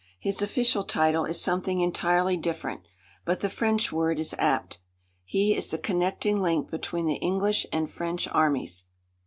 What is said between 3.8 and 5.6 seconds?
word is apt. He